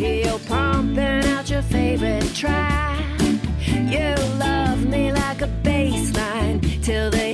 [0.00, 3.20] Radio pumping out your favorite track.
[3.66, 7.29] You love me like a bass line till the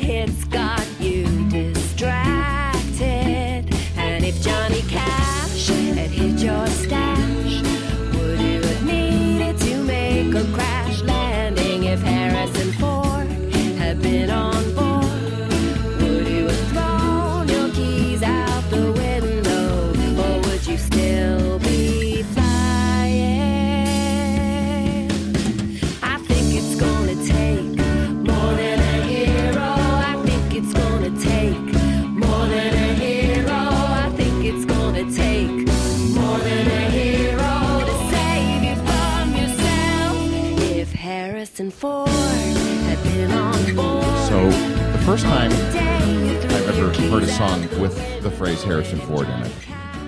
[45.16, 49.52] first time I've ever heard a song with the phrase Harrison Ford in it.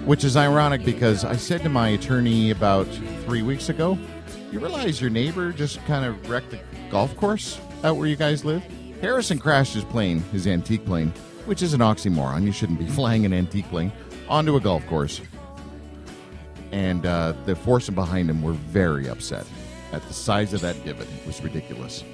[0.04, 2.86] Which is ironic because I said to my attorney about
[3.24, 3.98] three weeks ago,
[4.52, 6.60] you realize your neighbor just kind of wrecked the
[6.90, 8.62] golf course out where you guys live?
[9.00, 11.10] Harrison crashed his plane, his antique plane,
[11.46, 12.44] which is an oxymoron.
[12.44, 13.90] You shouldn't be flying an antique plane
[14.28, 15.22] onto a golf course.
[16.70, 19.46] And uh, the foursome behind him were very upset
[19.92, 21.08] at the size of that divot.
[21.08, 22.04] It was ridiculous.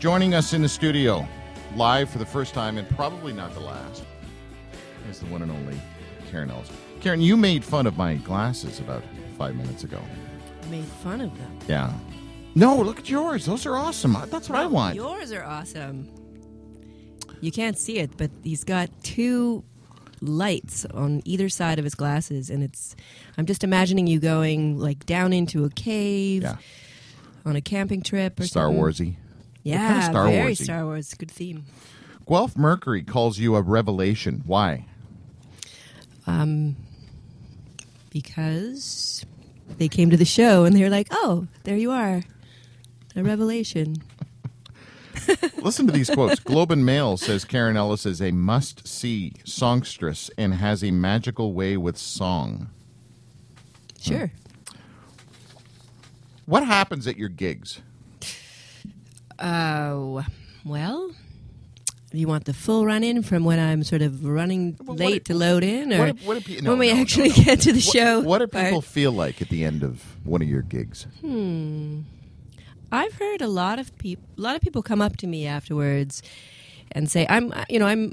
[0.00, 1.28] Joining us in the studio,
[1.76, 4.04] live for the first time and probably not the last,
[5.08, 5.80] is the one and only
[6.30, 6.70] Karyn Ellis.
[7.00, 9.02] Karyn, you made fun of my glasses about
[9.38, 10.00] five minutes ago.
[10.70, 11.58] made fun of them.
[11.68, 11.92] Yeah.
[12.54, 13.46] No, look at yours.
[13.46, 14.16] Those are awesome.
[14.28, 14.96] That's what I want.
[14.96, 16.08] Yours are awesome.
[17.40, 19.64] You can't see it, but he's got two
[20.20, 22.94] lights on either side of his glasses, and it's.
[23.38, 26.56] I'm just imagining you going like down into a cave Yeah.
[27.46, 28.82] on a camping trip or Star something.
[28.82, 29.14] Warsy.
[29.62, 30.64] Yeah, kind of Star very Warsy?
[30.64, 31.14] Star Wars.
[31.14, 31.64] Good theme.
[32.28, 34.42] Guelph Mercury calls you a revelation.
[34.46, 34.86] Why?
[36.26, 36.76] Um,
[38.10, 39.24] because
[39.78, 42.22] they came to the show and they were like, "Oh, there you are,
[43.16, 43.96] a revelation."
[45.56, 46.40] Listen to these quotes.
[46.40, 51.52] Globe and Mail says Karyn Ellis is a must see songstress and has a magical
[51.52, 52.70] way with song.
[54.00, 54.30] Sure.
[56.46, 57.80] What happens at your gigs?
[59.40, 60.24] Oh,
[60.64, 61.10] well,
[62.10, 65.24] do you want the full run in from when I'm sort of running Well, late
[65.24, 67.34] do- to load in, or what what pe- no, when we no, actually no.
[67.36, 68.20] get to the show?
[68.20, 71.06] What do people feel like at the end of one of your gigs?
[71.20, 72.00] Hmm.
[72.92, 74.24] I've heard a lot of people.
[74.36, 76.22] A lot of people come up to me afterwards
[76.92, 78.12] and say, "I'm, you know, I'm."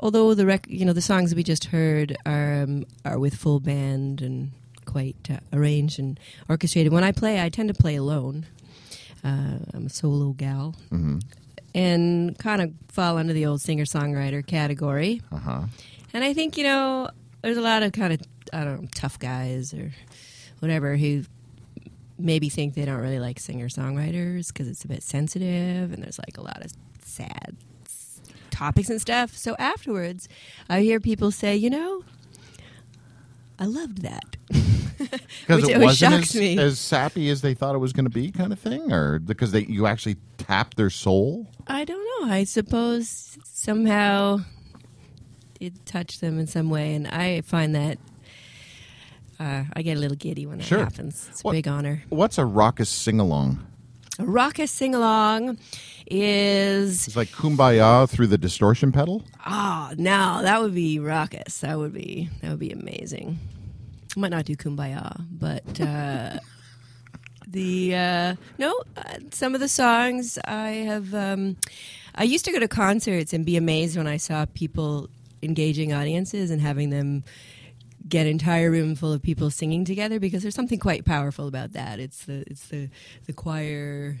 [0.00, 3.60] Although the rec- you know, the songs we just heard are um, are with full
[3.60, 4.52] band and
[4.84, 6.18] quite uh, arranged and
[6.48, 6.92] orchestrated.
[6.92, 8.46] When I play, I tend to play alone.
[9.24, 10.74] Uh, I'm a solo gal,
[11.74, 15.20] and kind of fall under the old singer songwriter category.
[15.32, 15.62] Uh huh.
[16.12, 17.10] And I think, you know,
[17.42, 18.20] there's a lot of kind of,
[18.52, 19.92] I don't know, tough guys or
[20.60, 21.24] whatever who
[22.18, 26.18] maybe think they don't really like singer songwriters because it's a bit sensitive and there's
[26.18, 26.72] like a lot of
[27.04, 27.56] sad
[28.50, 29.36] topics and stuff.
[29.36, 30.28] So afterwards,
[30.68, 32.02] I hear people say, you know,
[33.58, 34.36] I loved that.
[34.98, 36.58] Because it always wasn't as, me.
[36.58, 39.52] as sappy as they thought it was going to be, kind of thing, or because
[39.52, 41.46] they you actually tapped their soul.
[41.66, 42.32] I don't know.
[42.32, 44.38] I suppose somehow
[45.60, 47.98] it touched them in some way, and I find that
[49.38, 50.78] uh, I get a little giddy when that Sure.
[50.78, 51.28] happens.
[51.30, 52.02] It's What- a big honor.
[52.08, 53.64] What's a raucous sing along?
[54.18, 55.58] A raucous sing along
[56.06, 59.24] is It's like Kumbaya through the distortion pedal.
[59.46, 61.60] oh no, that would be raucous.
[61.60, 63.38] That would be that would be amazing.
[64.16, 66.38] I might not do kumbaya, but uh,
[67.46, 71.12] the uh, no, uh, some of the songs I have.
[71.14, 71.56] Um,
[72.14, 75.10] I used to go to concerts and be amazed when I saw people
[75.42, 77.24] engaging audiences and having them
[78.08, 81.72] get an entire room full of people singing together because there's something quite powerful about
[81.72, 81.98] that.
[81.98, 82.88] It's the it's the
[83.26, 84.16] the choir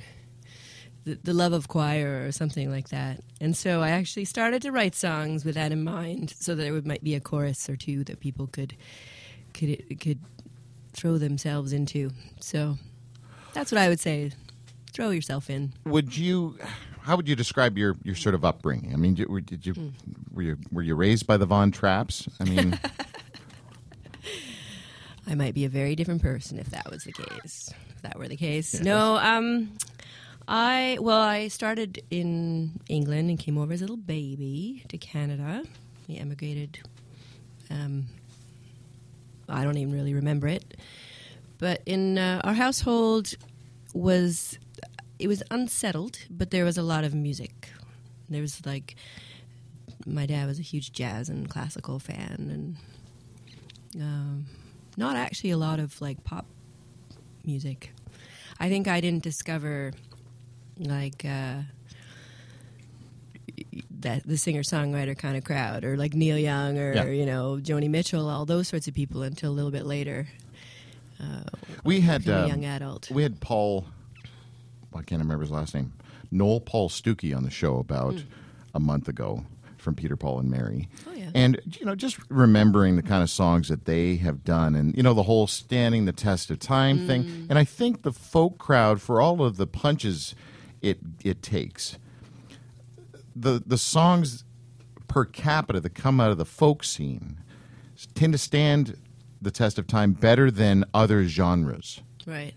[1.04, 3.20] the, the love of choir or something like that.
[3.40, 6.72] And so I actually started to write songs with that in mind, so that there
[6.72, 8.74] would, might be a chorus or two that people could
[9.54, 10.18] could could
[10.92, 12.10] throw themselves into.
[12.40, 12.78] So
[13.52, 14.32] that's what I would say
[14.92, 15.72] throw yourself in.
[15.84, 16.58] Would you?
[17.02, 18.92] How would you describe your, your sort of upbringing?
[18.92, 19.88] I mean, did, you Hmm.
[20.32, 22.28] were you were you raised by the Von Trapps?
[22.40, 22.80] I mean,
[25.26, 27.72] I might be a very different person if that was the case.
[27.94, 28.80] If that were the case.
[28.80, 29.72] No, um
[30.48, 35.64] I well, I started in England and came over as a little baby to Canada.
[36.08, 36.78] We emigrated
[37.70, 38.06] um
[39.48, 40.76] I don't even really remember it.
[41.58, 43.34] But in uh, our household
[43.94, 44.58] was
[45.18, 47.70] it was unsettled, but there was a lot of music.
[48.28, 48.96] There was like
[50.04, 52.76] my dad was a huge jazz and classical fan
[53.96, 54.46] and um,
[54.96, 56.46] not actually a lot of like pop
[57.44, 57.92] music.
[58.58, 59.92] I think I didn't discover
[60.78, 61.62] like uh,
[64.00, 67.04] that the singer songwriter kind of crowd or like Neil Young or Yeah.
[67.06, 70.28] you know Joni Mitchell, all those sorts of people until a little bit later.
[71.84, 73.10] we had um, young adult.
[73.10, 73.86] we had Paul.
[74.94, 75.92] I can't remember his last name.
[76.30, 78.14] Noel Paul Stookey on the show about
[78.74, 79.44] a month ago
[79.78, 80.88] from Peter, Paul, and Mary.
[81.06, 81.12] Oh.
[81.36, 85.02] And you know, just remembering the kind of songs that they have done, and you
[85.02, 87.06] know, the whole standing the test of time Hmm.
[87.06, 87.26] thing.
[87.50, 90.34] And I think the folk crowd, for all of the punches
[90.80, 91.98] it it takes,
[93.34, 94.44] the the songs
[95.08, 97.38] per capita that come out of the folk scene
[98.14, 98.96] tend to stand
[99.40, 102.00] the test of time better than other genres.
[102.26, 102.54] Right.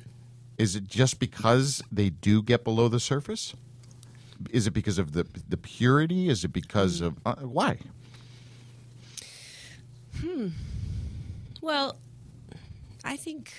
[0.58, 3.54] Is it just because they do get below the surface?
[4.52, 6.30] Is it because of the the purity?
[6.30, 7.80] Is it because of uh, why?
[11.62, 11.98] Well,
[13.04, 13.54] I think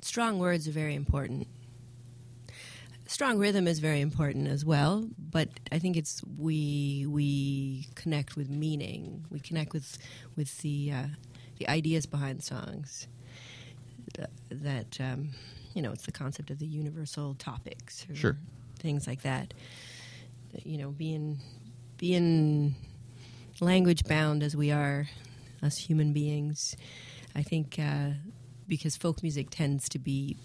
[0.00, 1.46] strong words are very important.
[3.06, 8.50] Strong rhythm is very important as well, but I think it's we we connect with
[8.50, 9.24] meaning.
[9.30, 9.96] We connect with
[10.34, 11.06] with the uh,
[11.58, 13.06] the ideas behind songs.
[14.50, 15.30] That um,
[15.74, 18.36] you know, it's the concept of the universal topics, or Sure.
[18.80, 19.54] things like that.
[20.64, 21.38] You know, being
[21.98, 22.74] being
[23.60, 25.08] language bound as we are,
[25.62, 26.76] us human beings,
[27.34, 28.10] I think uh,
[28.68, 30.36] because folk music tends to be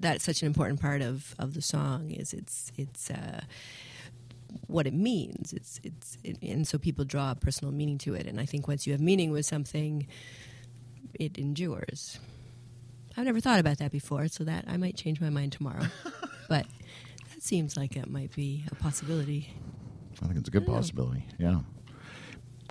[0.00, 3.40] that's such an important part of, of the song is it's it's uh,
[4.66, 5.52] what it means.
[5.52, 8.26] It's it's it, and so people draw a personal meaning to it.
[8.26, 10.06] And I think once you have meaning with something,
[11.14, 12.18] it endures.
[13.16, 15.86] I've never thought about that before, so that I might change my mind tomorrow.
[16.48, 16.66] but
[17.30, 19.52] that seems like it might be a possibility.
[20.22, 21.24] I think it's a good possibility.
[21.38, 21.60] Yeah.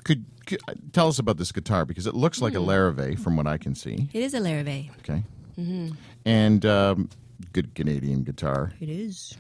[0.03, 3.35] Could, could uh, tell us about this guitar because it looks like a Larrivee from
[3.38, 4.09] what I can see.
[4.13, 4.89] It is a Larrivee.
[4.99, 5.23] Okay.
[5.59, 5.89] Mm-hmm.
[6.25, 7.09] And um,
[7.53, 8.71] good Canadian guitar.
[8.79, 9.38] It is.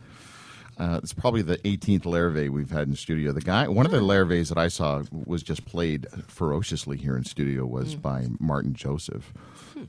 [0.79, 3.31] Uh, it's probably the 18th Larrivee we've had in studio.
[3.31, 7.23] The guy, one of the Larrivees that I saw was just played ferociously here in
[7.23, 9.33] studio was by Martin Joseph.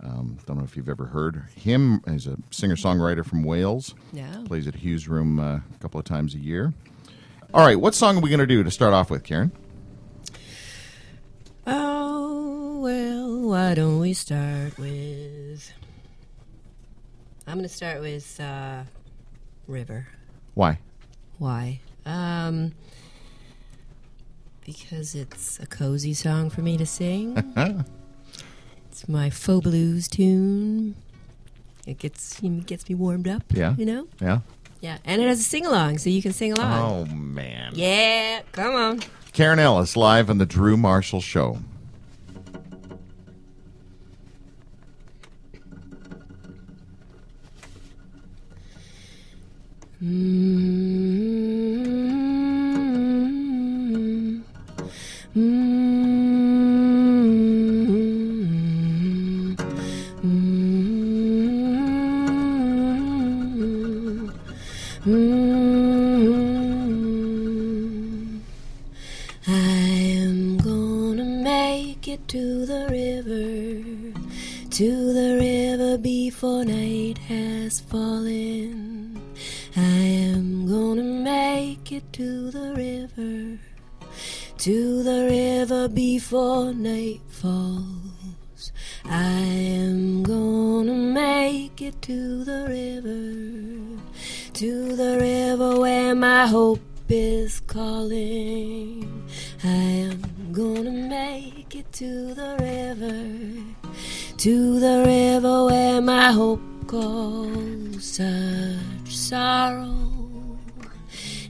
[0.00, 2.00] Um, don't know if you've ever heard him.
[2.10, 3.94] He's a singer songwriter from Wales.
[4.12, 4.42] Yeah.
[4.46, 6.72] Plays at Hugh's Room uh, a couple of times a year.
[7.54, 9.50] All right, what song are we going to do to start off with, Karyn?
[11.66, 15.72] Oh, well, why don't we start with.
[17.46, 18.82] I'm going to start with uh,
[19.66, 20.08] River.
[20.52, 20.78] Why?
[21.38, 21.80] Why?
[22.04, 22.72] Um,
[24.66, 27.54] because it's a cozy song for me to sing.
[28.90, 30.96] it's my faux blues tune.
[31.86, 33.44] It gets it gets me warmed up.
[33.48, 33.74] Yeah.
[33.78, 34.08] You know?
[34.20, 34.40] Yeah.
[34.80, 34.98] Yeah.
[35.04, 37.08] And it has a sing along, so you can sing along.
[37.08, 37.72] Oh man.
[37.74, 39.00] Yeah, come on.
[39.32, 41.58] Karyn Ellis live on the Drew Marshall Show.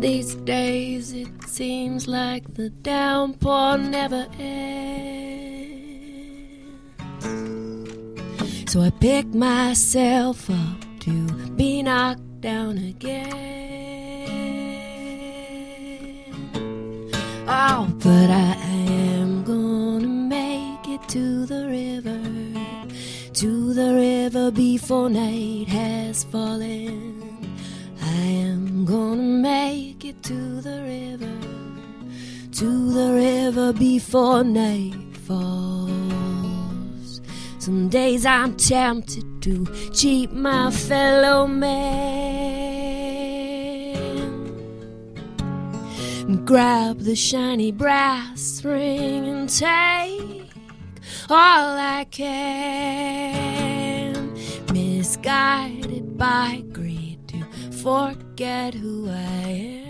[0.00, 4.78] These days it seems like the downpour never ends.
[8.72, 11.26] So I pick myself up to
[11.56, 13.48] be knocked down again.
[17.48, 22.17] Oh, but I am gonna make it to the river,
[23.68, 27.22] to the river before night has fallen.
[28.00, 31.38] I am gonna make it to the river,
[32.52, 34.94] to the river before night
[35.26, 37.20] falls.
[37.58, 42.38] Some days I'm tempted to cheat my fellow man
[46.26, 50.37] and grab the shiny brass ring and take
[51.30, 52.34] all I can.
[54.72, 57.44] Misguided by greed to
[57.82, 59.84] forget who I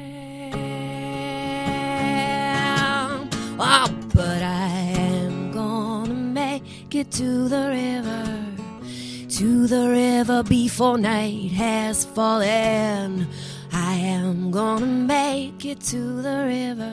[0.54, 0.59] am.
[3.61, 4.68] Oh, but I
[4.99, 8.45] am gonna make it to the river,
[9.28, 13.26] to the river before night has fallen.
[13.73, 16.92] I am gonna make it to the river,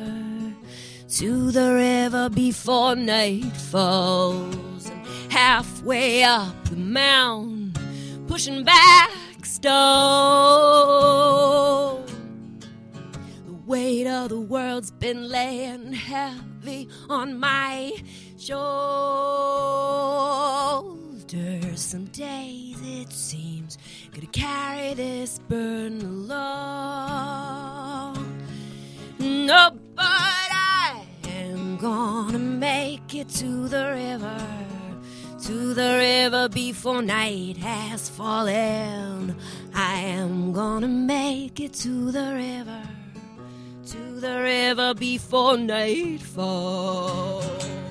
[1.08, 4.90] to the river before night falls.
[4.90, 7.80] And halfway up the mound,
[8.28, 9.12] pushing back
[9.44, 9.76] stone.
[13.46, 17.94] The weight of the world's been laying heavy on my
[18.38, 18.56] shoulders.
[21.80, 23.78] Some days it seems
[24.14, 26.56] gonna carry this burden alone.
[29.20, 30.45] No, but I
[31.76, 34.48] am gonna make it to the river,
[35.42, 39.36] to the river before night has fallen.
[39.74, 42.82] I am gonna make it to the river,
[43.88, 47.85] to the river before night falls.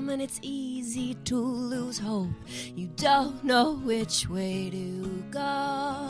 [0.09, 2.29] And it's easy to lose hope.
[2.75, 6.07] You don't know which way to go.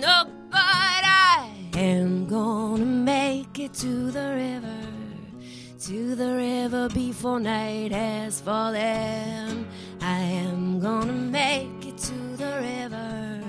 [0.00, 4.86] No, but I am gonna make it to the river,
[5.86, 9.66] to the river before night has fallen.
[10.00, 13.42] I am gonna make it to the river,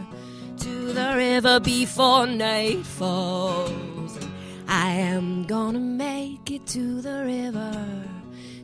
[0.58, 4.20] to the river before night falls.
[4.68, 8.04] I am gonna make it to the river,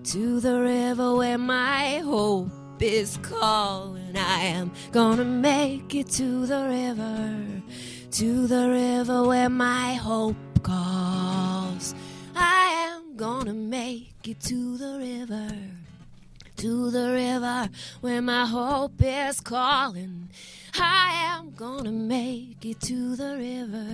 [0.04, 2.50] to the river where my hope
[2.82, 4.18] is calling.
[4.18, 7.46] I am gonna make it to the river,
[8.20, 11.96] to the river where my hope calls.
[12.36, 15.56] I am gonna make it to the river,
[16.58, 20.28] to the river where my hope is calling.
[20.74, 23.86] I am gonna make it to the river,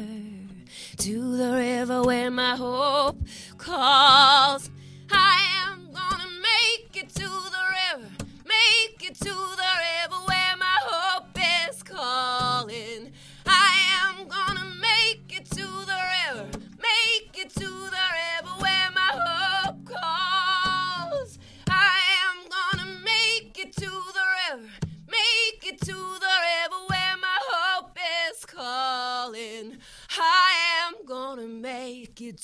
[1.00, 3.18] to the river where my hope
[3.58, 4.70] calls.
[5.12, 8.10] I am gonna make it to the river,
[8.46, 13.12] make it to the river where my hope is calling.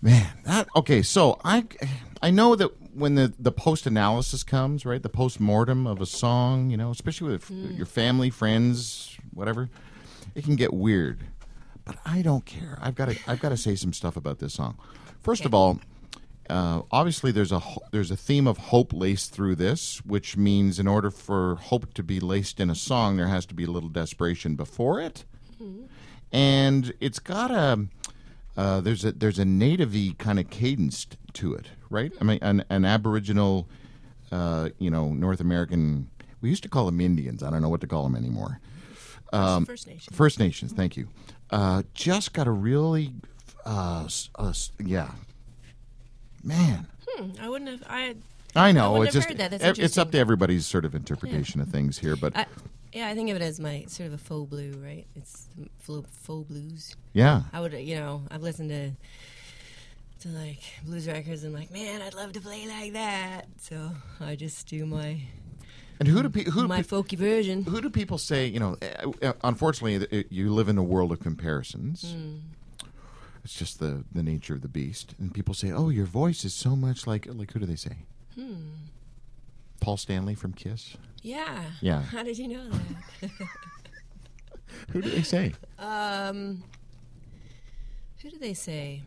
[0.00, 1.02] Man, that okay.
[1.02, 1.66] So I,
[2.22, 6.06] I know that when the the post analysis comes, right, the post mortem of a
[6.06, 7.72] song, you know, especially with hmm.
[7.72, 9.68] your family, friends, whatever,
[10.34, 11.20] it can get weird.
[11.90, 12.78] But I don't care.
[12.80, 14.78] I've got to I've got to say some stuff about this song.
[15.22, 15.80] First of all,
[16.48, 20.86] uh, obviously there's a there's a theme of hope laced through this, which means in
[20.86, 23.88] order for hope to be laced in a song, there has to be a little
[23.88, 25.24] desperation before it,
[26.30, 27.86] and it's got a
[28.56, 32.12] uh, there's a there's a native-y kind of cadence to it, right?
[32.20, 33.66] I mean, an, an Aboriginal,
[34.30, 36.08] uh, you know, North American.
[36.40, 37.42] We used to call them Indians.
[37.42, 38.60] I don't know what to call them anymore.
[39.32, 40.14] um, First Nation.
[40.14, 40.72] First Nations.
[40.72, 41.08] Thank you.
[41.50, 43.12] Uh, just got a really,
[43.64, 44.52] uh, uh,
[44.84, 45.10] yeah,
[46.44, 46.86] man.
[47.08, 47.82] Hmm, I wouldn't have.
[47.88, 48.16] I.
[48.56, 49.58] I know wouldn't it's just heard that.
[49.60, 52.46] That's it's up to everybody's sort of interpretation of things here, but I
[52.92, 55.06] yeah, I think of it as my sort of a faux blue, right?
[55.14, 55.46] It's
[55.78, 56.96] faux, faux blues.
[57.12, 57.42] yeah.
[57.52, 58.90] I would, you know, I've listened to
[60.22, 63.46] to like blues records and like, man, I'd love to play like that.
[63.60, 63.90] So
[64.20, 65.20] I just do my
[66.00, 67.62] And who do pe- who my folky version.
[67.64, 68.46] who do people say?
[68.46, 72.12] You know, uh, uh, unfortunately, uh, you live in a world of comparisons.
[72.12, 72.36] Hmm.
[73.44, 76.54] It's just the the nature of the beast, and people say, "Oh, your voice is
[76.54, 77.96] so much like like who do they say?
[78.34, 78.70] Hmm.
[79.80, 80.96] Paul Stanley from Kiss.
[81.22, 81.64] Yeah.
[81.80, 82.02] Yeah.
[82.02, 83.30] How did you know that?
[84.90, 85.52] Who do they say?
[85.78, 86.62] Um,
[88.22, 89.02] who do they say?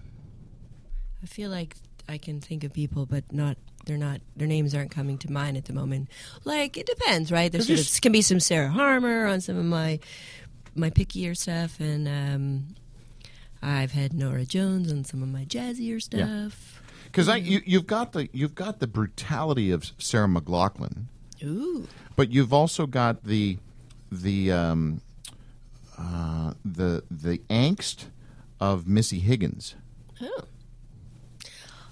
[1.22, 1.76] I feel like
[2.08, 3.58] I can think of people, but not.
[3.86, 4.22] They're not.
[4.36, 6.10] Their names aren't coming to mind at the moment.
[6.44, 7.52] Like it depends, right?
[7.52, 10.00] There's sort of can be some Sarah Harmer on some of my
[10.76, 12.76] my pickier stuff, and um,
[13.62, 16.82] I've had Norah Jones on some of my jazzier stuff.
[17.06, 21.04] Because I you, you've got the you've got the brutality of Sarah McLachlan,
[21.44, 23.58] Ooh, but you've also got the
[24.12, 25.02] the um,
[25.98, 28.06] uh, the the angst
[28.60, 29.76] of Missy Higgins.
[30.22, 30.44] oh.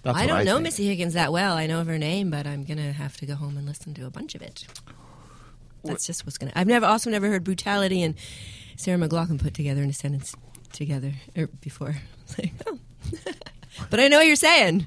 [0.03, 0.63] That's I don't know think.
[0.63, 1.55] Missy Higgins that well.
[1.55, 4.05] I know of her name, but I'm gonna have to go home and listen to
[4.05, 4.65] a bunch of it.
[5.83, 6.51] That's just what's gonna.
[6.55, 8.15] I've never also never heard brutality and
[8.75, 10.35] Sarah McLachlan put together in a sentence
[10.71, 11.95] together or before.
[12.37, 12.79] Like, oh.
[13.89, 14.85] but I know what you're saying.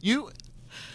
[0.00, 0.30] You,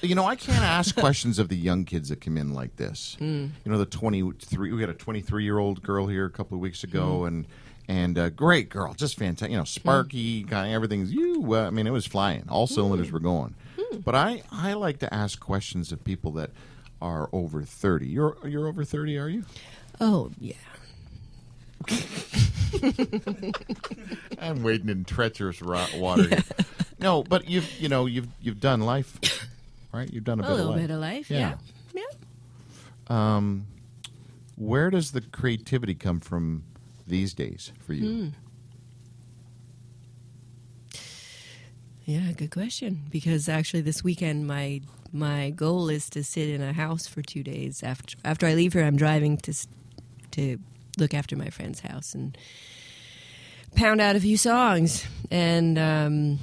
[0.01, 3.17] you know, I can't ask questions of the young kids that come in like this.
[3.19, 3.49] Hmm.
[3.63, 4.73] You know, the twenty-three.
[4.73, 7.45] We had a twenty-three-year-old girl here a couple of weeks ago, and
[7.87, 9.51] and uh, great girl, just fantastic.
[9.51, 11.53] You know, sparky, kind of everything's you.
[11.55, 12.45] Uh, I mean, it was flying.
[12.49, 12.73] All Hmm.
[12.73, 13.55] cylinders were going.
[14.05, 16.49] But I, I like to ask questions of people that
[17.01, 18.07] are over thirty.
[18.07, 19.43] You're you're over thirty, are you?
[20.01, 20.53] Oh yeah.
[24.39, 26.27] I'm wading in treacherous ro- water.
[26.27, 26.39] here.
[26.99, 29.19] No, but you've you know you've you've done life,
[29.93, 30.09] right?
[30.09, 30.81] You've done a, A bit little of life.
[30.87, 31.29] bit of life.
[31.29, 31.55] Yeah.
[31.93, 32.01] Yeah.
[33.09, 33.49] Yeah.
[34.55, 36.63] Where does the creativity come from
[37.07, 38.09] these days for you?
[38.09, 38.27] Hmm.
[42.05, 43.03] Yeah, good question.
[43.09, 47.43] Because actually, this weekend, my my goal is to sit in a house for two
[47.43, 47.81] days.
[47.83, 49.53] After after I leave here, I'm driving to
[50.31, 50.57] to
[50.97, 52.37] look after my friend's house and
[53.75, 56.39] pound out a few songs, and um,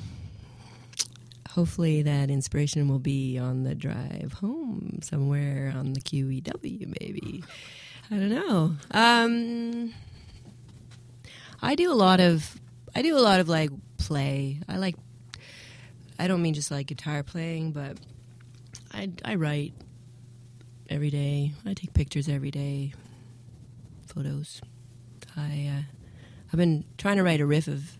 [1.51, 6.95] hopefully that inspiration will be on the drive home somewhere on the QEW.
[7.01, 7.45] Maybe
[8.11, 8.77] I don't know.
[8.93, 9.93] Um,
[11.63, 12.59] I do a lot of
[12.95, 14.61] I do a lot of like play.
[14.69, 14.97] I like
[16.19, 17.97] I don't mean just like guitar playing, but
[18.93, 19.75] I I write
[20.89, 21.53] every day.
[21.65, 22.93] I take pictures every day,
[24.07, 24.61] photos.
[25.37, 25.83] I uh,
[26.53, 27.97] I've been trying to write a riff of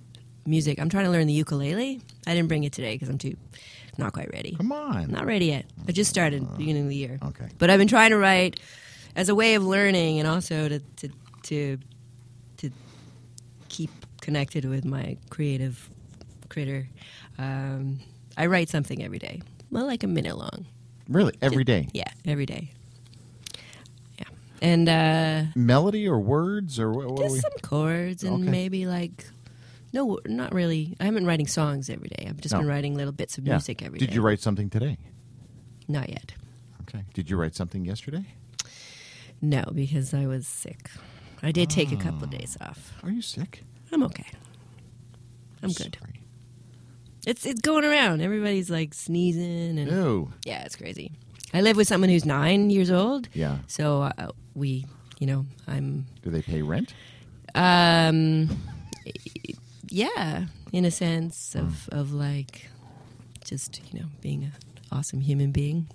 [0.47, 0.81] music.
[0.81, 2.01] I'm trying to learn the ukulele.
[2.27, 3.37] I didn't bring it today because I'm too
[3.99, 4.57] not quite ready.
[4.57, 5.11] Come on.
[5.11, 5.67] Not ready yet.
[5.87, 7.19] I just started beginning of the year.
[7.23, 7.49] Okay.
[7.59, 8.59] But I've been trying to write
[9.15, 11.09] as a way of learning and also to to,
[11.45, 11.79] to
[13.81, 15.89] keep connected with my creative
[16.51, 16.87] critter.
[17.39, 18.01] Um,
[18.37, 19.41] I write something every day.
[19.71, 20.67] Well, like a minute long.
[21.09, 21.89] Really, every day.
[21.95, 22.73] Yeah, every day.
[24.19, 24.25] Yeah.
[24.61, 27.07] And uh, Melody or words or what?
[27.13, 27.41] what just we?
[27.41, 28.51] some chords and Okay.
[28.51, 29.25] maybe like
[29.93, 30.95] no, not really.
[31.01, 32.27] I haven't been writing songs every day.
[32.29, 32.59] I've just No.
[32.61, 33.55] been writing little bits of Yeah.
[33.55, 34.07] music every day.
[34.07, 34.99] Did you write something today?
[35.89, 36.33] Not yet.
[36.83, 37.05] Okay.
[37.15, 38.27] Did you write something yesterday?
[39.41, 40.91] No, because I was sick.
[41.43, 42.25] I did take a couple Ah.
[42.25, 42.93] of days off.
[43.03, 43.65] Are you sick?
[43.93, 44.27] I'm okay.
[45.63, 45.97] I'm good.
[46.01, 46.21] Sorry.
[47.27, 48.23] It's it's going around.
[48.23, 50.33] Everybody's like sneezing and Ew.
[50.45, 51.13] yeah, it's crazy.
[51.53, 53.29] I live with someone who's nine years old.
[53.35, 53.59] Yeah.
[53.67, 54.87] So uh, we,
[55.19, 56.95] you know, I'm, Do they pay rent?
[57.57, 58.49] um,
[59.89, 61.99] yeah, in a sense of Hmm.
[61.99, 62.69] of like,
[63.45, 64.53] just you know, being an
[64.93, 65.89] awesome human being,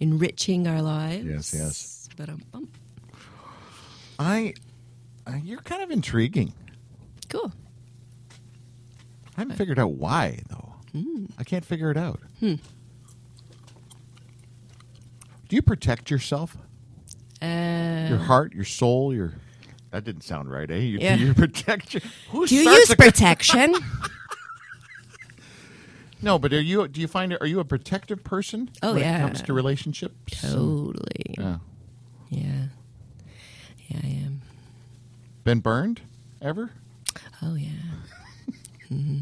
[0.00, 1.24] enriching our lives.
[1.26, 2.08] Yes, yes.
[2.16, 2.68] But um, um,
[4.18, 4.54] I.
[5.26, 6.52] Uh, you're kind of intriguing.
[7.28, 7.52] Cool.
[9.36, 10.74] I haven't figured out why though.
[10.92, 11.26] Hmm.
[11.38, 12.20] I can't figure it out.
[12.40, 12.58] Do
[15.50, 16.56] you protect yourself?
[17.42, 19.34] Uh, Your heart, your soul, your.
[19.90, 20.78] That didn't sound right, eh?
[20.78, 21.14] You, Yeah.
[21.18, 22.00] you protect your.
[22.30, 23.74] Who do you use a- protection?
[26.22, 26.88] No, but are you?
[26.88, 28.70] Do you find are you a protective person?
[28.82, 29.18] Oh, when yeah.
[29.18, 30.40] it comes to relationships.
[30.40, 31.34] totally.
[31.38, 31.58] Yeah.
[32.30, 32.64] Yeah.
[33.86, 34.40] Yeah, I am.
[35.44, 36.00] Been burned
[36.40, 36.70] ever?
[37.42, 37.70] Oh yeah.
[38.88, 39.18] hmm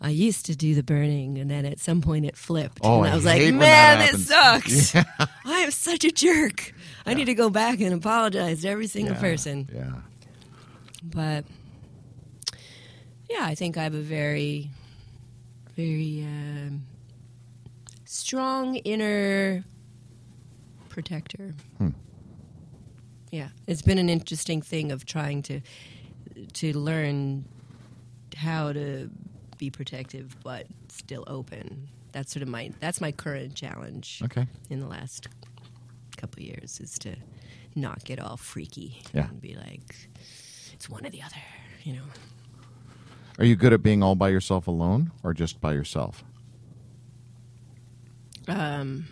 [0.00, 2.78] I used to do the burning, and then at some point it flipped.
[2.82, 5.08] Oh, and I I was like, "Man, that this happens." sucks.
[5.44, 6.72] I am such a jerk.
[7.04, 9.68] I need to go back and apologize to every single Yeah, person.
[9.74, 9.90] Yeah.
[11.02, 11.46] But
[13.28, 14.70] yeah, I think I have a very,
[15.76, 16.82] very um,
[18.04, 19.64] strong inner
[20.90, 21.54] protector.
[23.32, 25.60] Yeah, it's been an interesting thing of trying to
[26.54, 27.44] to learn
[28.36, 29.10] how to
[29.58, 31.88] be protective but still open.
[32.12, 34.46] That's sort of my that's my current challenge Okay.
[34.70, 35.26] in the last
[36.16, 37.14] couple of years is to
[37.74, 39.28] not get all freaky Yeah.
[39.28, 40.08] and be like
[40.72, 41.36] it's one or the other,
[41.84, 42.02] you know.
[43.38, 46.24] Are you good at being all by yourself alone or just by yourself?
[48.48, 49.06] Um,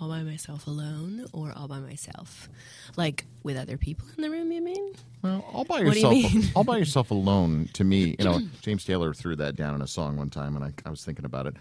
[0.00, 2.48] all by myself alone or all by myself,
[2.96, 4.50] like with other people in the room.
[4.52, 4.92] You mean?
[5.22, 6.44] Well, all by you yourself, mean?
[6.54, 7.68] all by yourself alone.
[7.74, 10.64] To me, you know, James Taylor threw that down in a song one time, and
[10.64, 11.56] I, I was thinking about it.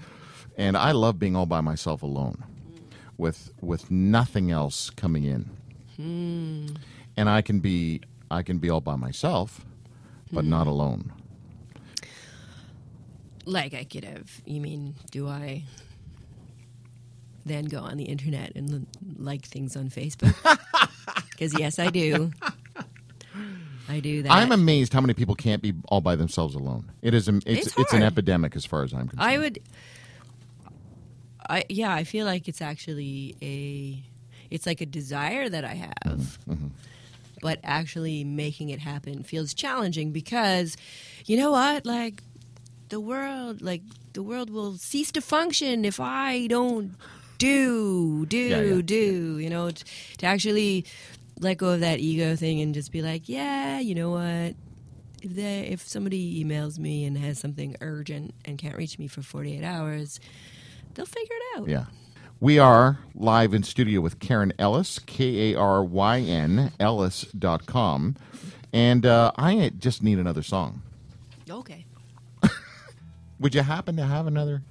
[0.58, 2.44] And I love being all by myself alone,
[3.18, 5.50] with with nothing else coming in.
[5.98, 6.76] Hmm.
[7.16, 9.64] And I can be I can be all by myself,
[10.32, 10.50] but Hmm.
[10.50, 11.14] not alone.
[13.46, 14.42] Like I could have.
[14.46, 14.96] You mean?
[15.12, 15.64] Do I?
[17.46, 18.82] Then go on the internet and l-
[19.18, 20.36] like things on Facebook?
[21.32, 22.32] Because yes, I do.
[23.90, 24.32] I do that.
[24.32, 26.92] I'm amazed how many people can't be all by themselves alone.
[27.02, 27.28] It is.
[27.28, 29.30] It's It's it's, an epidemic as far as I'm concerned.
[29.30, 29.60] I would.
[31.50, 34.02] I yeah, I feel like it's actually a,
[34.50, 36.68] it's like a desire that I have, mm-hmm, mm-hmm.
[37.42, 40.78] but actually making it happen feels challenging because,
[41.26, 42.24] you know what, like,
[42.88, 43.82] the world, like
[44.14, 46.96] the world will cease to function if I don't
[47.48, 48.82] do do Yeah, yeah.
[48.84, 49.84] do you know t-
[50.20, 50.86] to actually
[51.40, 54.56] let go of that ego thing and just be like yeah you know what
[55.22, 59.22] if they if somebody emails me and has something urgent and can't reach me for
[59.22, 60.20] 48 hours
[60.94, 61.86] they'll figure it out Yeah.
[62.40, 68.18] We are live in studio with Karyn Ellis, K A R Y N, Ellis.com.
[68.74, 70.82] And uh, I just need another song.
[71.50, 71.86] okay
[73.40, 74.62] Would you happen to have another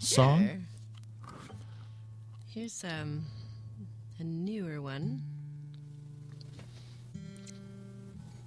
[0.00, 0.46] song?
[0.48, 0.58] Sure.
[2.54, 3.24] Here's um
[4.20, 5.22] a newer one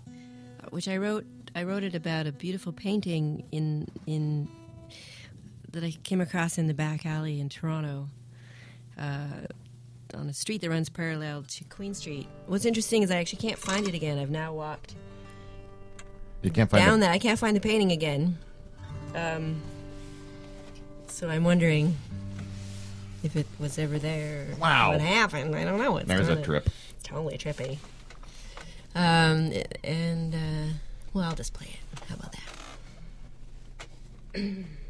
[0.08, 0.12] uh,
[0.70, 4.48] which i wrote i wrote it about a beautiful painting in in
[5.72, 8.08] that i came across in the back alley in toronto
[9.00, 9.28] uh,
[10.14, 13.58] on a street that runs parallel to queen street what's interesting is i actually can't
[13.60, 14.96] find it again i've now walked
[16.44, 17.02] You can't find down it.
[17.02, 17.12] that.
[17.12, 18.38] I can't find the painting again.
[19.16, 19.60] Um,
[21.08, 21.98] so I'm wondering
[23.26, 24.48] if it was ever there.
[24.60, 24.92] Wow.
[24.92, 25.56] What happened?
[25.56, 25.98] I don't know.
[25.98, 26.70] It's There's a trip.
[27.04, 27.80] Totally trippy.
[28.94, 29.52] Um,
[29.84, 30.74] and uh,
[31.14, 32.00] well, I'll just play it.
[32.08, 32.36] How about
[34.34, 34.46] that?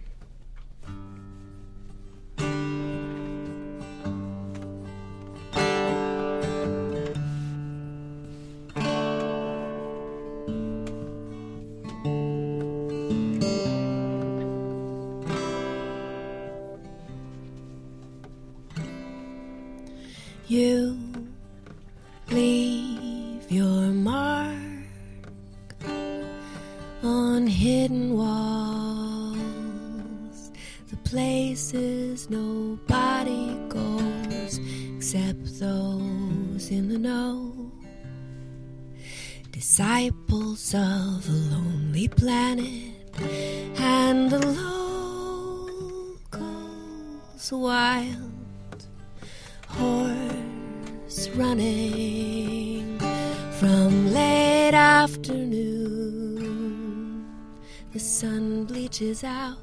[59.23, 59.57] out,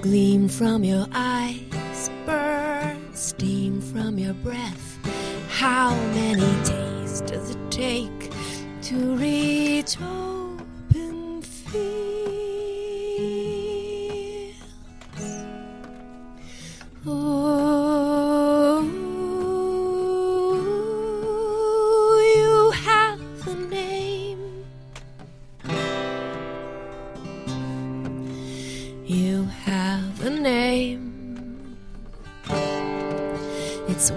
[0.00, 1.07] gleam from your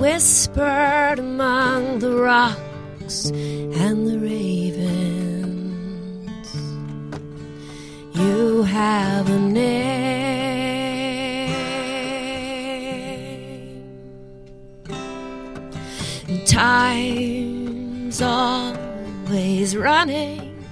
[0.02, 4.76] whispered among the rocks and the ravens.
[8.16, 9.92] You have a name.
[16.48, 20.66] Time's always running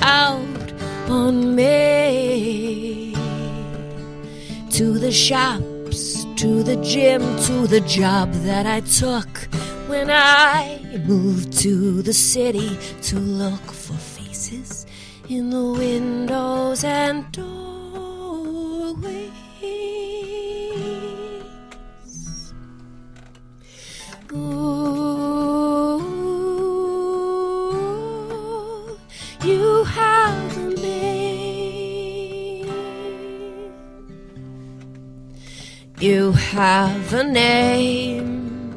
[0.00, 0.72] out
[1.10, 3.16] on me.
[4.70, 5.63] To the shops,
[6.44, 9.48] to the gym, to the job that I took
[9.88, 14.84] when I moved to the city to look for faces
[15.30, 17.63] in the windows and doorways.
[37.14, 38.74] A name.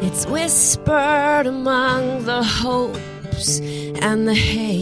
[0.00, 3.58] It's whispered among the hopes
[4.00, 4.78] and the havens.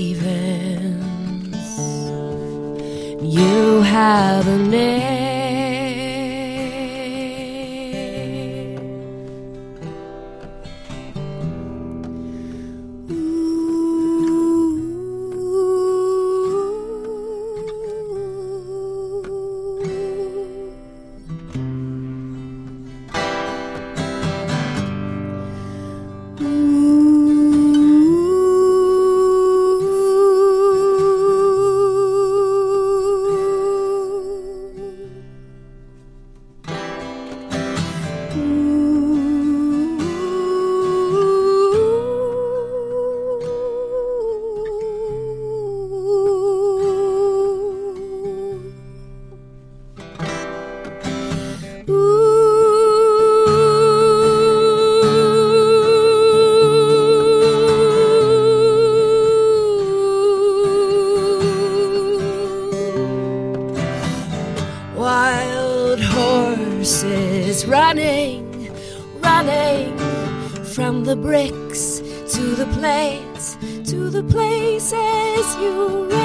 [3.22, 5.31] You have a name.
[74.72, 76.21] Places you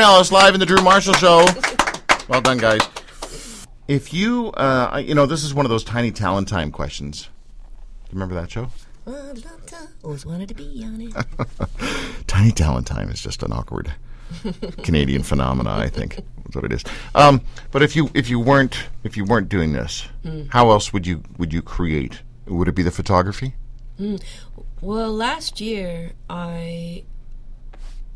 [0.00, 1.44] Karyn Ellis live in the Drew Marshall Show.
[2.26, 2.80] well done, guys.
[3.86, 7.24] If you, uh, you know, this is one of those tiny talent time questions.
[7.24, 7.28] Do
[8.06, 8.68] you remember that show?
[10.02, 12.26] Always wanted to be on it.
[12.26, 13.92] Tiny talent time is just an awkward
[14.82, 15.70] Canadian phenomena.
[15.70, 16.82] I think That's what it is.
[17.14, 20.08] Um, but if you if you weren't if you weren't doing this,
[20.48, 22.22] how else would you would you create?
[22.46, 23.54] Would it be the photography?
[24.80, 27.04] Well, last year I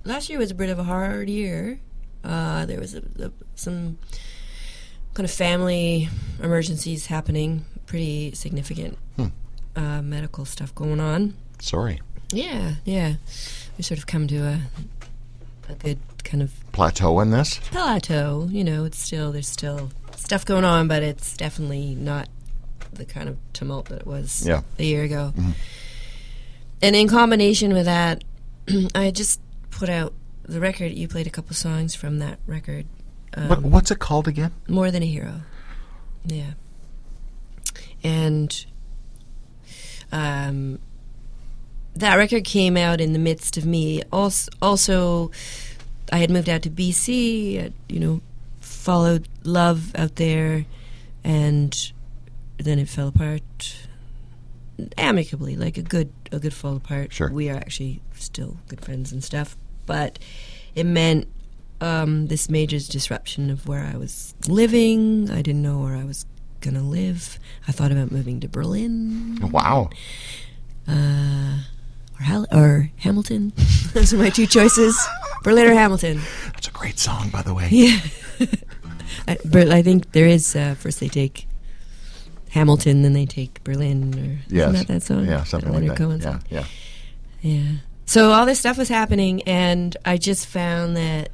[0.04, 1.80] last year was a bit of a hard year.
[2.22, 3.98] Uh, there was a, a, some
[5.14, 6.08] kind of family
[6.42, 8.98] emergencies happening, pretty significant
[9.76, 11.34] uh, medical stuff going on.
[11.60, 12.00] Sorry,
[12.32, 13.14] Yeah, yeah.
[13.76, 14.60] We sort of come to a
[15.68, 17.58] a good kind of plateau in this.
[17.70, 18.48] plateau.
[18.50, 22.28] You know, it's still there's still stuff going on, but it's definitely not
[22.92, 24.60] the kind of tumult that it was Yeah.
[24.78, 25.32] a year ago.
[26.82, 28.22] And in combination with that,
[28.94, 29.40] I just
[29.74, 30.12] put out
[30.44, 30.92] the record.
[30.92, 32.86] You played a couple songs from that record.
[33.34, 34.52] Um, what, what's it called again?
[34.68, 35.40] More than a hero.
[36.24, 36.52] Yeah.
[38.02, 38.64] And
[40.12, 40.78] um,
[41.94, 44.02] that record came out in the midst of me.
[44.12, 45.30] Also, also
[46.12, 47.64] I had moved out to BC.
[47.64, 48.20] I'd, you know,
[48.60, 50.66] followed love out there,
[51.22, 51.92] and
[52.58, 53.42] then it fell apart
[54.98, 57.12] amicably, like a good a good fall apart.
[57.12, 57.30] Sure.
[57.30, 60.18] We are actually still good friends and stuff, but
[60.74, 61.28] it meant
[61.80, 65.30] um, this major disruption of where I was living.
[65.30, 66.26] I didn't know where I was
[66.60, 67.38] gonna live.
[67.68, 69.90] I thought about moving to Berlin Wow,
[70.88, 71.58] uh,
[72.18, 73.52] or Hal- or Hamilton.
[73.92, 74.96] Those are my two choices:
[75.42, 76.20] Berlin or Hamilton.
[76.52, 77.68] that's a great song, by the way.
[77.70, 78.00] Yeah,
[79.28, 81.46] I, but I think there is uh, first they take
[82.50, 84.68] Hamilton, then they take Berlin, or Yes.
[84.74, 85.26] isn't that that song?
[85.26, 86.00] Yeah, something like that.
[86.00, 86.42] Yeah, song?
[86.50, 86.64] yeah.
[87.42, 87.72] Yeah.
[88.06, 91.30] So all this stuff was happening, and I just found that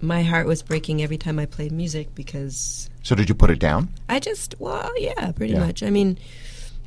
[0.00, 3.58] my heart was breaking every time I played music because So did you put it
[3.58, 3.88] down?
[4.08, 5.60] I just, well, yeah, pretty Yeah.
[5.60, 5.82] much.
[5.82, 6.18] I mean,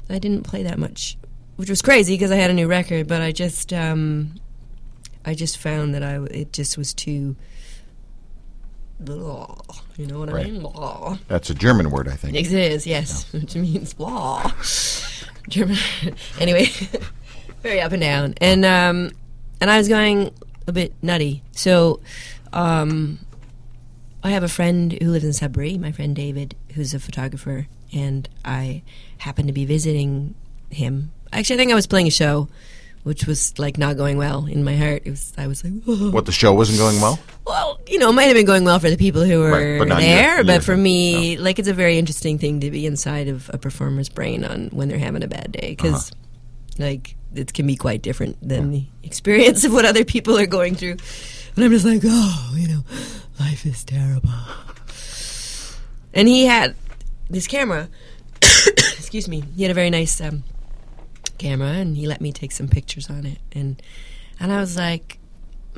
[0.09, 1.17] I didn't play that much,
[1.57, 4.35] which was crazy because I had a new record, but I just, um,
[5.25, 7.35] I just found that I it just was too.
[8.99, 9.55] Blah,
[9.95, 10.47] you know what Right.
[10.47, 10.61] I mean?
[10.63, 11.19] Blah.
[11.27, 12.35] That's a German word, I think.
[12.35, 14.51] It is, yes, which means blah.
[15.49, 15.77] German.
[16.39, 16.69] anyway,
[17.67, 19.11] very up and down, and um,
[19.59, 20.31] and I was going
[20.67, 21.43] a bit nutty.
[21.51, 21.99] So,
[22.53, 23.19] um,
[24.23, 25.77] I have a friend who lives in Sudbury.
[25.77, 28.83] My friend David, who's a photographer, and I
[29.17, 30.35] happened to be visiting
[30.69, 31.11] him.
[31.33, 32.47] Actually, I think I was playing a show,
[33.03, 35.01] which was like not going well in my heart.
[35.05, 35.33] It was.
[35.37, 35.73] I was like,
[36.13, 37.19] What the show wasn't going well?
[37.45, 39.87] well, you know, it might have been going well for the people who were Right,
[39.99, 43.49] there, your- but for me, like, it's a very interesting thing to be inside of
[43.53, 46.83] a performer's brain on when they're having a bad day because, Uh-huh.
[46.85, 50.75] like, it can be quite different than the experience of what other people are going
[50.75, 50.97] through.
[51.55, 52.83] And I'm just like, oh, you know,
[53.39, 54.29] life is terrible.
[56.13, 56.75] And he had
[57.29, 57.89] this camera.
[58.41, 59.43] excuse me.
[59.55, 60.43] He had a very nice um,
[61.37, 63.39] camera, and he let me take some pictures on it.
[63.51, 63.81] And
[64.39, 65.19] and I was like,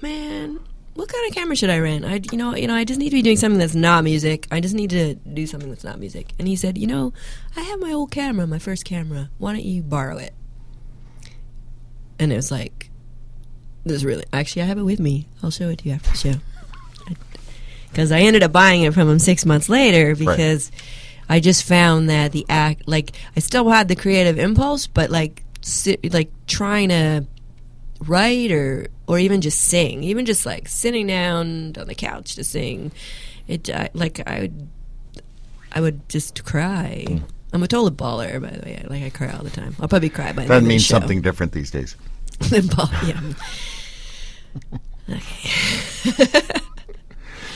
[0.01, 0.59] man,
[0.95, 2.05] what kind of camera should I rent?
[2.05, 4.47] I, you know, you know, I just need to be doing something that's not music.
[4.51, 6.33] I just need to do something that's not music.
[6.37, 7.13] And he said, you know,
[7.55, 9.29] I have my old camera, my first camera.
[9.37, 10.33] Why don't you borrow it?
[12.19, 12.89] And it was like,
[13.86, 15.27] this really, actually, I have it with me.
[15.41, 16.34] I'll show it to you after the show.
[17.89, 20.71] Because I ended up buying it from him six months later because
[21.27, 25.43] I just found that the act, like, I still had the creative impulse, but like,
[25.62, 27.25] sit, like trying to
[28.01, 32.43] write or or even just sing, even just like sitting down on the couch to
[32.43, 32.91] sing,
[33.47, 34.67] it I, like I would
[35.71, 37.05] I would just cry.
[37.08, 37.23] Mm.
[37.51, 38.85] I'm a total baller, by the way.
[38.89, 39.75] Like I cry all the time.
[39.79, 41.95] I'll probably cry by the That end of the means something different these days.
[42.75, 43.21] Ball- yeah.
[45.09, 46.41] okay.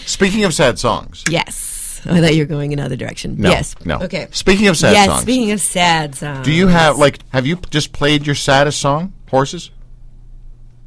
[0.06, 1.24] Speaking of sad songs.
[1.30, 2.02] Yes.
[2.06, 3.36] I thought you were going another direction.
[3.38, 3.76] No, yes.
[3.86, 4.00] no.
[4.02, 4.28] Okay.
[4.32, 4.96] Speaking of sad songs.
[4.96, 5.06] yes.
[5.08, 5.22] songs.
[5.22, 6.46] Speaking of sad songs.
[6.46, 9.72] Do you have like have you just played your saddest song, Horses?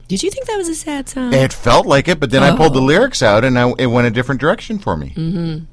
[0.08, 1.32] Did you think that was a sad song?
[1.32, 2.84] It felt like it, but then I pulled the Oh.
[2.84, 5.10] lyrics out and I, it went a different direction for me.
[5.16, 5.64] Mm-hmm.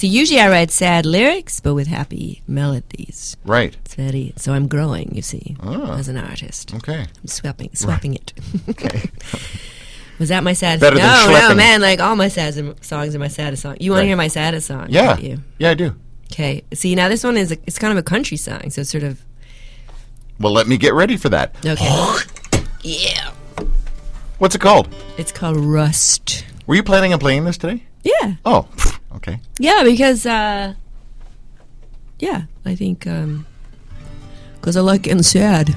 [0.00, 3.36] See, usually I write sad lyrics, but with happy melodies.
[3.44, 3.76] Right.
[3.84, 5.98] It's very so I'm growing, you see, Ah.
[5.98, 6.72] as an artist.
[6.74, 7.00] Okay.
[7.20, 8.32] I'm swapping swapping it.
[8.70, 9.10] Okay.
[10.18, 10.80] Was that my saddest?
[10.80, 11.82] Better than no, no, man.
[11.82, 13.76] Like all my saddest songs are my saddest song.
[13.78, 14.04] You want Right.
[14.04, 14.86] to hear my saddest song?
[14.88, 15.18] Yeah.
[15.18, 15.94] You Yeah, I do.
[16.32, 16.62] okay?
[16.72, 19.04] See, now this one is a, it's kind of a country song, so it's sort
[19.04, 19.22] of
[20.38, 21.54] Well, let me get ready for that.
[21.64, 22.16] okay.
[22.82, 23.32] yeah,
[24.38, 24.88] What's it called?
[25.18, 26.46] it's called Rust.
[26.66, 27.84] Were you planning on playing this today?
[28.02, 28.66] Yeah, Oh,
[29.16, 29.40] okay.
[29.58, 30.74] yeah, because uh,
[32.18, 33.46] yeah, I think um,
[34.56, 35.74] because I like getting sad.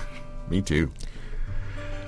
[0.50, 0.90] Me too.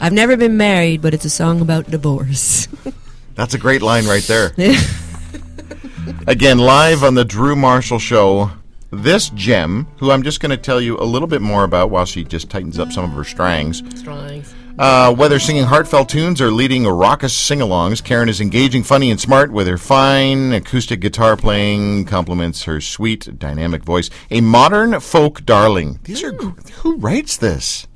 [0.00, 2.68] I've never been married, but it's a song about divorce.
[3.35, 4.52] That's a great line right there.
[6.26, 8.50] Again, live on the Drew Marshall Show.
[8.90, 12.04] This gem, who I'm just going to tell you a little bit more about while
[12.07, 13.83] she just tightens up some of her strangs.
[14.02, 14.54] Drawings.
[14.78, 19.50] Uh, whether singing heartfelt tunes or leading raucous sing-alongs, Karyn is engaging, funny, and smart
[19.50, 22.04] with her fine acoustic guitar playing.
[22.04, 24.08] Complements her sweet, dynamic voice.
[24.30, 25.98] A modern folk darling.
[26.04, 27.88] These are who writes this?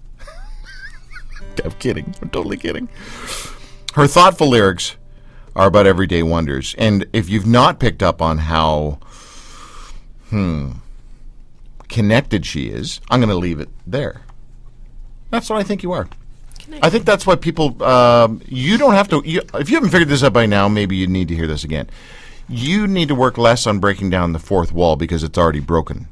[1.64, 2.14] I'm kidding.
[2.21, 2.88] I'm totally kidding.
[3.95, 4.97] Her thoughtful lyrics
[5.55, 8.99] are about everyday wonders, and if you've not picked up on how,
[10.31, 10.73] hmm,
[11.88, 14.23] connected she is, I'm going to leave it there.
[15.31, 16.09] That's what I think you are.
[16.83, 17.83] I think that's what people.
[17.83, 19.22] Um, you don't have to.
[19.25, 21.64] You, if you haven't figured this out by now, maybe you need to hear this
[21.64, 21.88] again.
[22.48, 26.09] You need to work less on breaking down the fourth wall because it's already broken.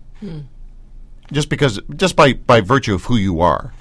[1.33, 3.73] Just because, just by by virtue of who you are,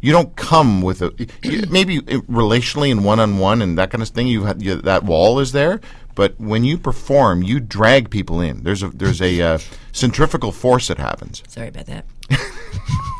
[0.00, 4.02] you don't come with a you, maybe relationally and one on one and that kind
[4.02, 4.28] of thing.
[4.28, 5.80] You, have, you that wall is there,
[6.14, 8.62] but when you perform, you drag people in.
[8.62, 9.58] There's a there's a uh,
[9.92, 11.42] centrifugal force that happens.
[11.48, 12.04] Sorry about that.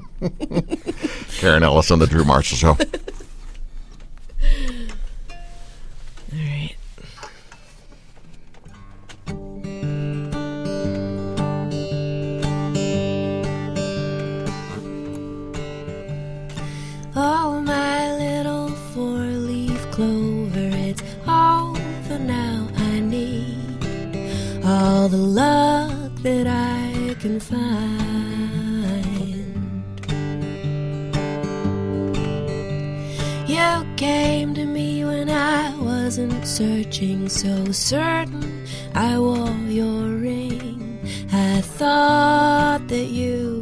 [1.40, 2.68] Karyn Ellis on the Drew Marshall Show.
[2.68, 2.76] All
[6.32, 6.74] right.
[17.16, 21.72] Oh, my little four-leaf clover, it's all
[22.08, 24.64] the now I need.
[24.64, 27.97] All the luck that I can find.
[33.58, 41.00] You came to me when I wasn't searching, so certain I wore your ring.
[41.32, 43.57] I thought that you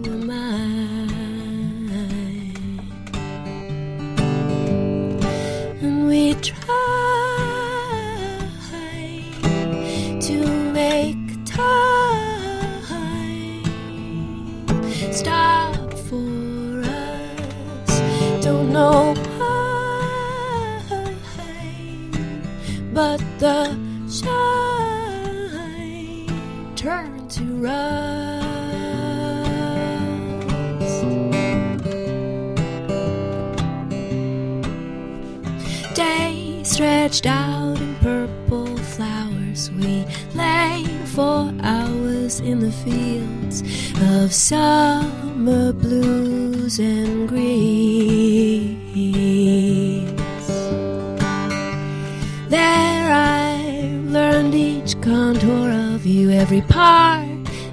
[44.23, 47.77] of summer blues and greens.
[52.49, 57.29] There I learned each contour of you, every part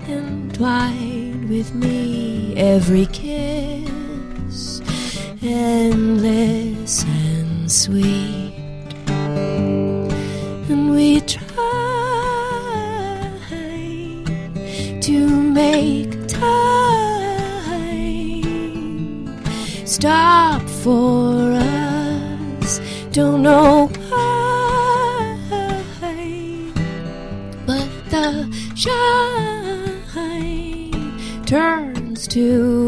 [0.08, 3.06] entwined with me, every
[19.86, 22.80] stop for us.
[23.12, 25.38] Don't know why,
[27.66, 30.04] but the shine
[31.46, 32.83] turns to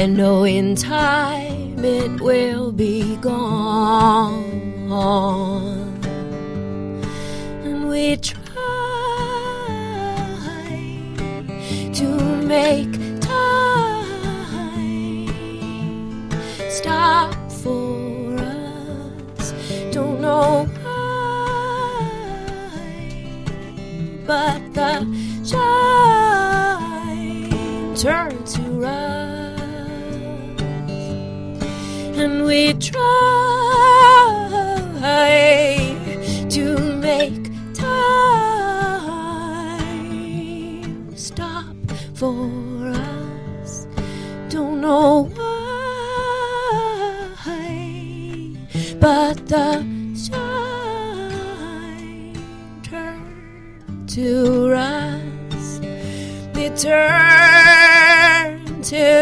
[0.00, 4.44] I know in time it will be gone.
[7.64, 8.38] And we try
[11.94, 12.06] to
[12.46, 13.70] make time
[16.70, 19.52] stop for us.
[19.90, 22.00] Don't know why,
[24.24, 25.27] but the
[32.48, 32.96] we try
[36.48, 37.84] to make time
[41.14, 41.76] stop
[42.14, 42.48] for
[42.88, 43.86] us.
[44.48, 45.44] Don't know why,
[48.98, 49.84] but the
[50.16, 50.32] shine
[52.82, 55.82] turned to rust.
[56.64, 59.17] It turned to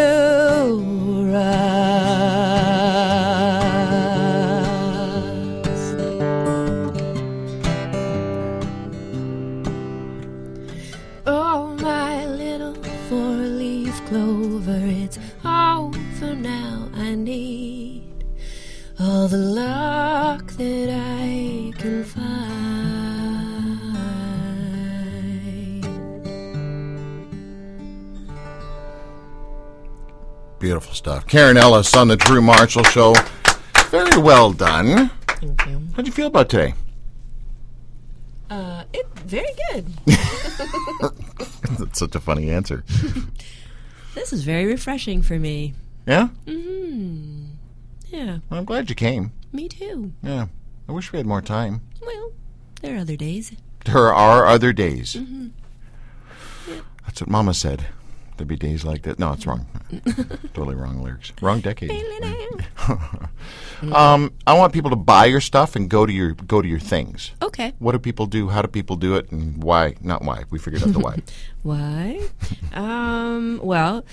[31.06, 31.26] stuff.
[31.28, 33.14] Karyn Ellis on the Drew Marshall Show.
[33.90, 35.08] Very well done.
[35.28, 35.80] Thank you.
[35.94, 36.74] How'd you feel about today?
[38.50, 39.86] Uh, it very good.
[41.78, 42.84] That's such a funny answer.
[44.16, 45.74] This is very refreshing for me.
[46.06, 46.28] Yeah?
[46.48, 47.48] Hmm.
[48.08, 49.30] Yeah, I'm glad you came.
[49.52, 50.12] me too.
[50.22, 50.46] Yeah.
[50.88, 51.82] I wish we had more time.
[52.00, 52.32] Well,
[52.80, 53.52] there are other days.
[53.84, 55.18] There are other days.
[57.04, 57.86] That's what Mama said.
[58.36, 59.18] There'd be days like that.
[59.18, 59.66] No, it's wrong.
[60.54, 61.32] totally wrong lyrics.
[61.40, 61.90] Wrong decade.
[63.92, 66.78] Um, I want people to buy your stuff and go to your go to your
[66.78, 67.32] things.
[67.42, 67.74] Okay.
[67.78, 68.48] What do people do?
[68.48, 69.30] How do people do it?
[69.30, 69.96] And why?
[70.00, 70.44] Not why.
[70.50, 71.20] We figured out the why.
[71.62, 72.20] Why?
[72.72, 74.04] um, well,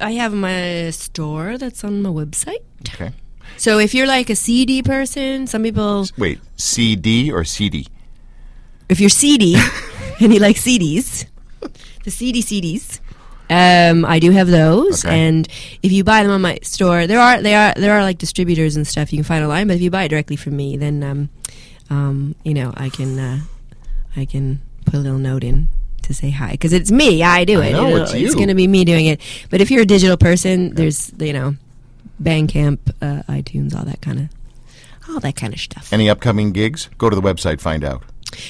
[0.00, 2.62] I have my store that's on my website.
[2.94, 3.12] Okay.
[3.56, 7.86] So if you're like a CD person, some people, Wait, CD or CD?
[8.88, 9.54] if you're CD
[10.20, 11.26] and you like CDs,
[12.02, 12.98] the CD CDs,
[13.50, 15.04] um, I do have those.
[15.04, 15.18] Okay.
[15.28, 15.48] And
[15.82, 18.76] if you buy them on my store, there are they are there are like distributors
[18.76, 19.66] and stuff you can find online.
[19.66, 21.28] But if you buy it directly from me, then um,
[21.90, 23.40] um, you know I can uh,
[24.16, 25.68] I can put a little note in
[26.02, 27.22] to say hi because it's me.
[27.22, 27.72] I do I it.
[27.72, 29.20] know, It'll- it's going to be me doing it.
[29.50, 31.56] But if you're a digital person, there's you know
[32.22, 34.28] Bandcamp, uh, iTunes, all that kind of
[35.08, 35.92] all that kind of stuff.
[35.92, 36.88] Any upcoming gigs?
[36.98, 38.04] Go to the website, find out.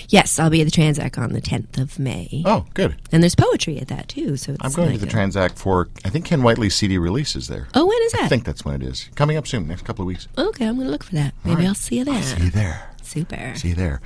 [0.08, 2.42] Yes, I'll be at the Tranzac on the 10th of May.
[2.44, 2.96] Oh, good.
[3.12, 4.36] And there's poetry at that too.
[4.36, 6.98] So it's I'm going like to the a- Tranzac for, I think Ken Whiteley's CD
[6.98, 7.68] release is there.
[7.74, 8.22] Oh, when is that?
[8.22, 9.08] I think that's when it is.
[9.14, 10.28] Coming up soon, next couple of weeks.
[10.36, 11.34] okay, I'm going to look for that.
[11.44, 11.68] Maybe right.
[11.68, 12.22] I'll see you there.
[12.22, 12.90] See you there.
[13.02, 13.54] Super.
[13.56, 14.00] See you there.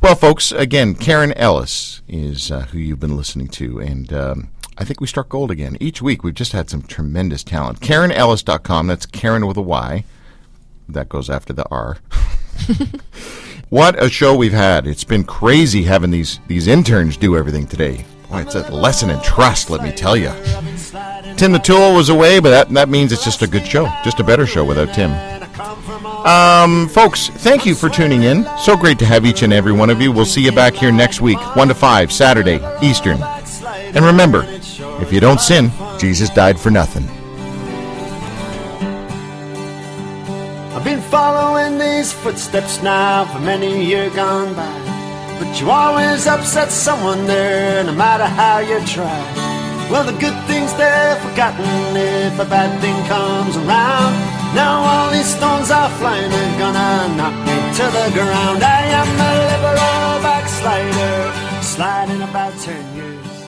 [0.00, 4.48] Well, folks, again, Karyn Ellis is uh, who you've been listening to, and um,
[4.78, 5.76] I think we struck gold again.
[5.80, 7.80] Each week, we've just had some tremendous talent.
[7.80, 10.04] KarynEllis.com, that's Karyn with a Y.
[10.88, 11.96] That goes after the R.
[13.70, 14.86] what a show we've had.
[14.86, 18.04] It's been crazy having these, these interns do everything today.
[18.30, 20.32] Boy, it's a lesson in trust, let me tell you.
[21.36, 23.84] Tim the Tool was away, but that, that means it's just a good show.
[24.04, 25.10] Just a better show without Tim.
[26.26, 28.46] Um, folks, thank you for tuning in.
[28.58, 30.10] So great to have each and every one of you.
[30.10, 33.22] We'll see you back here next week, 1 to 5, Saturday, Eastern.
[33.22, 34.44] And remember,
[35.00, 37.08] if you don't sin, Jesus died for nothing.
[41.14, 44.78] Following these footsteps now for many years gone by.
[45.38, 49.22] But you always upset someone there, no matter how you try.
[49.90, 54.12] Well, the good things they're forgotten if a bad thing comes around.
[54.58, 58.58] Now all these stones are flying, they're gonna knock me to the ground.
[58.78, 61.18] I am a liberal backslider,
[61.62, 62.93] sliding about years.